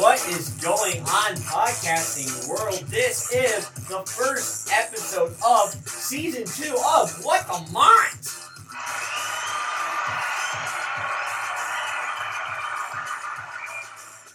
[0.00, 2.80] What is going on, podcasting world?
[2.88, 8.39] This is the first episode of season two of What the Mont.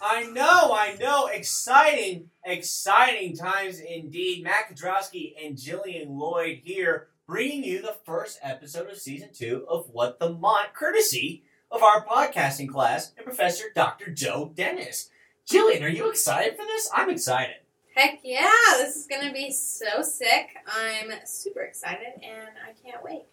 [0.01, 1.27] I know, I know.
[1.27, 4.43] Exciting, exciting times indeed.
[4.43, 9.89] Matt Kodrowski and Jillian Lloyd here, bringing you the first episode of season two of
[9.91, 14.11] What the Mont, courtesy of our podcasting class and Professor Dr.
[14.11, 15.09] Joe Dennis.
[15.49, 16.89] Jillian, are you excited for this?
[16.93, 17.55] I'm excited.
[17.95, 20.49] Heck yeah, this is gonna be so sick.
[20.67, 23.23] I'm super excited and I can't wait.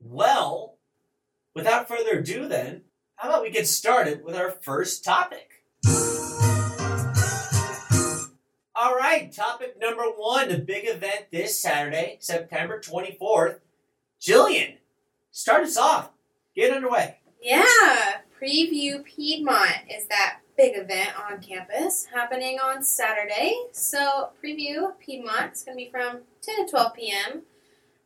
[0.00, 0.76] Well,
[1.54, 2.82] without further ado, then,
[3.16, 5.57] how about we get started with our first topic?
[8.88, 13.58] All right, topic number one the big event this Saturday, September 24th.
[14.18, 14.76] Jillian,
[15.30, 16.08] start us off.
[16.56, 17.18] Get underway.
[17.42, 23.54] Yeah, Preview Piedmont is that big event on campus happening on Saturday.
[23.72, 27.42] So, Preview Piedmont is going to be from 10 to 12 p.m.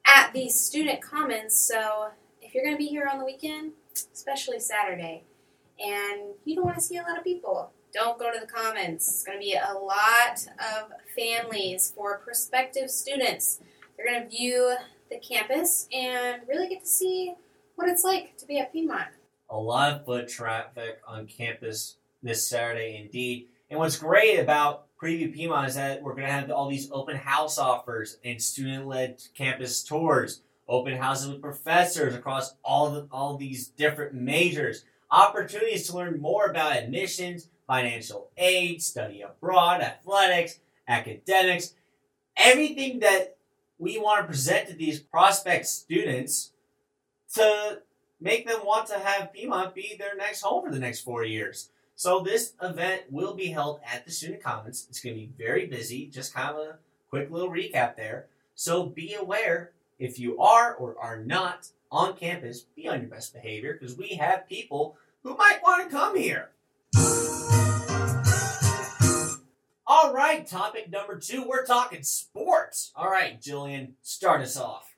[0.05, 1.55] at the Student Commons.
[1.55, 2.09] So,
[2.41, 3.71] if you're going to be here on the weekend,
[4.13, 5.23] especially Saturday,
[5.79, 9.07] and you don't want to see a lot of people, don't go to the Commons.
[9.07, 13.61] It's going to be a lot of families for prospective students.
[13.97, 14.75] They're going to view
[15.11, 17.35] the campus and really get to see
[17.77, 19.09] what it's like to be at Piedmont.
[19.51, 23.49] A lot of foot traffic on campus this Saturday, indeed.
[23.71, 27.17] And what's great about Preview Piedmont is that we're going to have all these open
[27.17, 33.37] house offers and student led campus tours, open houses with professors across all the, all
[33.37, 41.75] these different majors, opportunities to learn more about admissions, financial aid, study abroad, athletics, academics,
[42.37, 43.37] everything that
[43.79, 46.53] we want to present to these prospect students
[47.35, 47.81] to
[48.21, 51.71] make them want to have Piedmont be their next home for the next four years.
[51.95, 54.87] So this event will be held at the Student Commons.
[54.89, 56.07] It's going to be very busy.
[56.07, 56.79] Just kind of a
[57.11, 58.27] quick little recap there.
[58.55, 63.35] So be aware if you are or are not on campus, be on your best
[63.35, 66.51] behavior because we have people who might want to come here.
[70.33, 71.45] Right, topic number two.
[71.47, 72.93] We're talking sports.
[72.97, 74.89] All right, Jillian, start us off.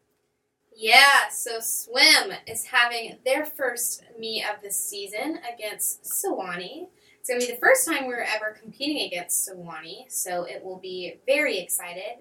[0.77, 6.89] Yeah, so Swim is having their first meet of the season against Sewanee.
[7.19, 10.78] It's going to be the first time we're ever competing against Sewanee, so it will
[10.78, 12.19] be very excited.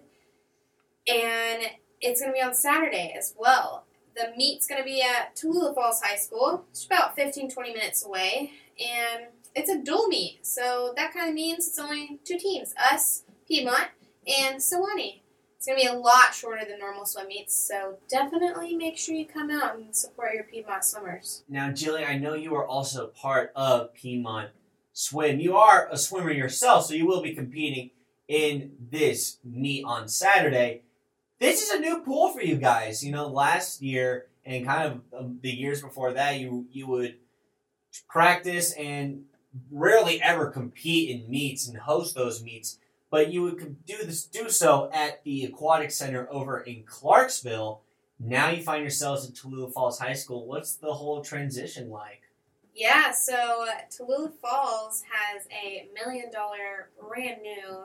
[1.07, 1.63] And
[1.99, 3.85] it's going to be on Saturday as well.
[4.15, 8.05] The meet's going to be at Tallulah Falls High School, just about 15 20 minutes
[8.05, 8.51] away.
[8.79, 9.25] And
[9.55, 13.89] it's a dual meet, so that kind of means it's only two teams us, Piedmont,
[14.27, 15.21] and Sewanee.
[15.57, 19.15] It's going to be a lot shorter than normal swim meets, so definitely make sure
[19.15, 21.43] you come out and support your Piedmont swimmers.
[21.47, 24.49] Now, Jillian, I know you are also part of Piedmont
[24.91, 25.39] Swim.
[25.39, 27.91] You are a swimmer yourself, so you will be competing
[28.27, 30.81] in this meet on Saturday.
[31.39, 33.03] This is a new pool for you guys.
[33.03, 37.15] You know, last year and kind of um, the years before that, you you would
[38.09, 39.23] practice and
[39.71, 42.79] rarely ever compete in meets and host those meets
[43.13, 47.81] but you would do this do so at the aquatic center over in Clarksville.
[48.19, 50.47] Now you find yourselves at Tallulah Falls High School.
[50.47, 52.23] What's the whole transition like?
[52.73, 57.83] Yeah, so uh, Tallulah Falls has a million dollar brand new,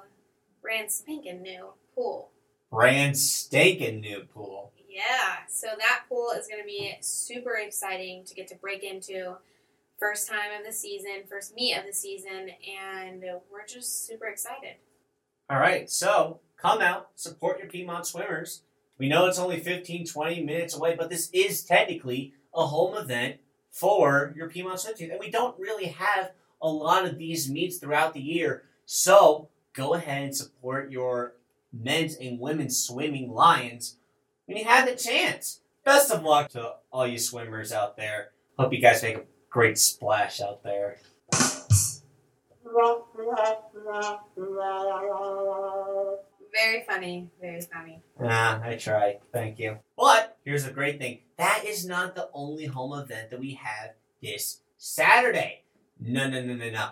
[0.62, 2.30] brand spanking new pool.
[2.70, 4.72] Brand spanking new pool.
[4.88, 9.36] Yeah, so that pool is going to be super exciting to get to break into.
[9.98, 12.50] First time of the season, first meet of the season,
[12.80, 13.20] and
[13.50, 14.76] we're just super excited.
[15.50, 18.62] All right, so come out, support your Piedmont swimmers.
[18.96, 23.36] We know it's only 15, 20 minutes away, but this is technically a home event
[23.72, 25.10] for your Piedmont swim team.
[25.10, 26.30] And we don't really have
[26.62, 28.64] a lot of these meets throughout the year.
[28.86, 31.34] So go ahead and support your
[31.72, 33.96] men's and women's swimming lions
[34.46, 35.60] when you have the chance.
[35.84, 38.30] Best of luck to all you swimmers out there.
[38.58, 40.98] Hope you guys make a great splash out there.
[46.52, 48.02] Very funny, very funny.
[48.22, 49.18] Ah, I try.
[49.32, 49.78] Thank you.
[49.96, 53.90] But here's the great thing that is not the only home event that we have
[54.22, 55.62] this Saturday.
[56.00, 56.88] No, no, no, no, no.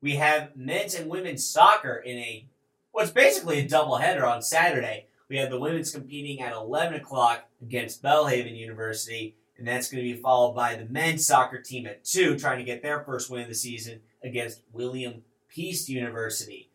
[0.00, 2.46] We have men's and women's soccer in a
[2.92, 5.06] what's basically a doubleheader on Saturday.
[5.28, 10.14] We have the women's competing at 11 o'clock against Belhaven University, and that's going to
[10.14, 13.42] be followed by the men's soccer team at 2, trying to get their first win
[13.42, 16.70] of the season against William Peace University.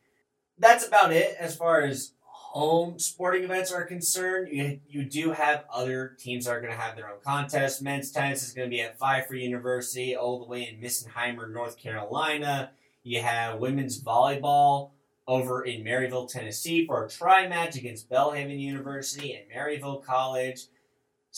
[0.58, 2.14] That's about it as far as
[2.50, 4.50] home sporting events are concerned.
[4.52, 7.81] You, you do have other teams that are going to have their own contests.
[7.81, 11.78] Men's tennis is going to be at Pfeiffer University, all the way in Misenheimer, North
[11.78, 12.72] Carolina.
[13.04, 14.92] You have women's volleyball
[15.28, 20.62] over in Maryville, Tennessee for a tri match against Belhaven University and Maryville College.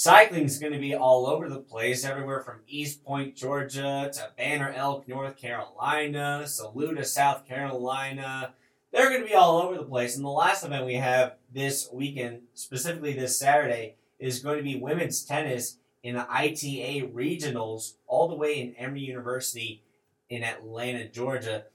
[0.04, 4.30] Cycling is going to be all over the place, everywhere from East Point, Georgia to
[4.36, 8.56] Banner Elk, North Carolina, Saluda, South Carolina.
[8.92, 10.16] They're going to be all over the place.
[10.16, 14.76] And the last event we have this weekend, specifically this Saturday, is going to be
[14.76, 19.84] women's tennis in the ITA regionals, all the way in Emory University
[20.30, 21.66] in Atlanta, Georgia.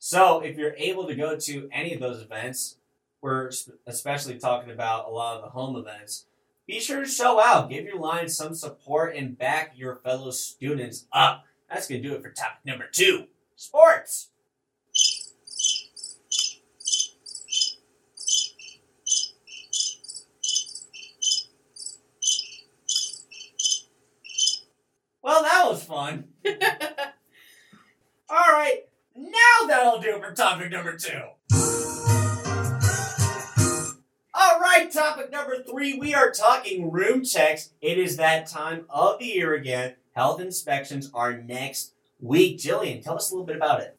[0.00, 2.78] So if you're able to go to any of those events,
[3.20, 3.52] we're
[3.86, 6.24] especially talking about a lot of the home events.
[6.66, 11.06] Be sure to show out, give your line some support, and back your fellow students
[11.12, 11.44] up.
[11.70, 14.30] That's going to do it for topic number two sports.
[25.22, 26.28] Well, that was fun.
[28.28, 28.82] All right,
[29.14, 31.85] now that'll do it for topic number two.
[34.76, 35.98] Right, topic number three.
[35.98, 37.70] We are talking room checks.
[37.80, 39.94] It is that time of the year again.
[40.14, 42.58] Health inspections are next week.
[42.58, 43.98] Jillian, tell us a little bit about it.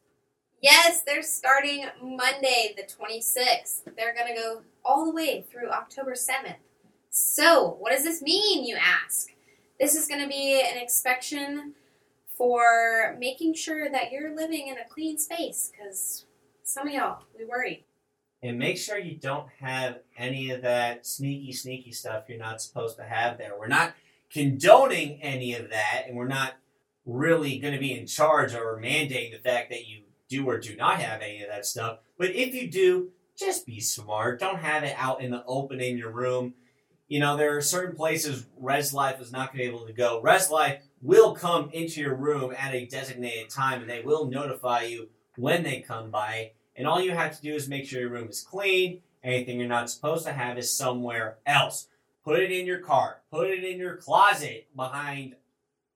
[0.62, 3.86] Yes, they're starting Monday, the 26th.
[3.98, 6.58] They're going to go all the way through October 7th.
[7.10, 9.30] So, what does this mean, you ask?
[9.80, 11.74] This is going to be an inspection
[12.38, 16.28] for making sure that you're living in a clean space because
[16.62, 17.87] some of y'all, we worry.
[18.44, 22.98] And make sure you don't have any of that sneaky, sneaky stuff you're not supposed
[22.98, 23.54] to have there.
[23.58, 23.94] We're not
[24.32, 26.54] condoning any of that, and we're not
[27.06, 30.76] really going to be in charge or mandating the fact that you do or do
[30.76, 32.00] not have any of that stuff.
[32.18, 34.40] But if you do, just be smart.
[34.40, 36.54] Don't have it out in the open in your room.
[37.08, 39.94] You know, there are certain places Res Life is not going to be able to
[39.94, 40.22] go.
[40.22, 44.82] Res Life will come into your room at a designated time and they will notify
[44.82, 46.52] you when they come by.
[46.78, 49.02] And all you have to do is make sure your room is clean.
[49.24, 51.88] Anything you're not supposed to have is somewhere else.
[52.24, 53.22] Put it in your car.
[53.32, 55.36] Put it in your closet behind,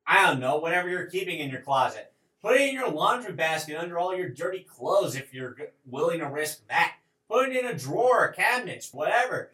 [0.07, 2.11] I don't know, whatever you're keeping in your closet.
[2.41, 5.55] Put it in your laundry basket under all your dirty clothes if you're
[5.85, 6.95] willing to risk that.
[7.29, 9.51] Put it in a drawer, cabinets, whatever.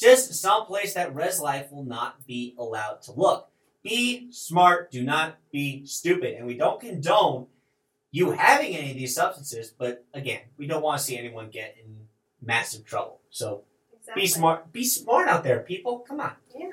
[0.00, 3.50] Just someplace that Res Life will not be allowed to look.
[3.82, 6.34] Be smart, do not be stupid.
[6.34, 7.46] And we don't condone
[8.12, 11.76] you having any of these substances, but again, we don't want to see anyone get
[11.82, 11.96] in
[12.42, 13.20] massive trouble.
[13.30, 13.62] So
[13.98, 14.22] Exactly.
[14.22, 14.72] be smart.
[14.72, 16.00] Be smart out there, people.
[16.00, 16.32] Come on.
[16.54, 16.70] Yeah.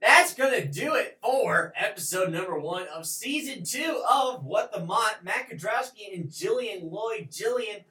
[0.00, 5.22] That's gonna do it for episode number one of season two of What the Mont.
[5.22, 7.28] Matt Kodrowski and Jillian Lloyd.
[7.30, 7.84] Jillian,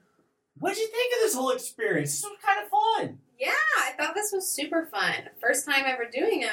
[0.58, 2.20] what'd you think of this whole experience?
[2.20, 3.18] This was kind of fun.
[3.38, 5.14] Yeah, I thought this was super fun.
[5.40, 6.50] First time ever doing a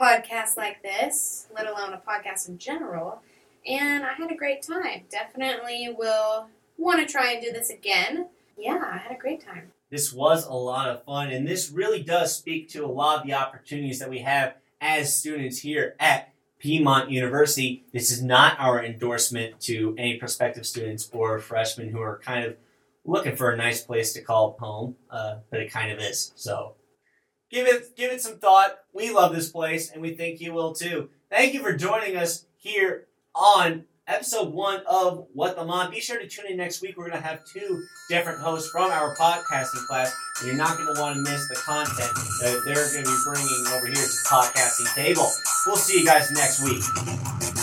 [0.00, 3.20] podcast like this, let alone a podcast in general.
[3.66, 5.02] And I had a great time.
[5.10, 8.28] Definitely will want to try and do this again.
[8.56, 9.72] Yeah, I had a great time.
[9.90, 13.26] This was a lot of fun, and this really does speak to a lot of
[13.26, 17.84] the opportunities that we have as students here at Piedmont University.
[17.92, 22.56] This is not our endorsement to any prospective students or freshmen who are kind of
[23.04, 26.32] looking for a nice place to call home, uh, but it kind of is.
[26.36, 26.74] So
[27.50, 28.78] give it give it some thought.
[28.92, 31.10] We love this place, and we think you will too.
[31.30, 35.92] Thank you for joining us here on episode one of What the Mont.
[35.92, 36.96] Be sure to tune in next week.
[36.96, 40.94] We're going to have two different hosts from our podcasting class, and you're not going
[40.94, 44.00] to want to miss the content that they're going to be bringing over here to
[44.00, 45.30] the podcasting table.
[45.66, 47.57] We'll see you guys next week.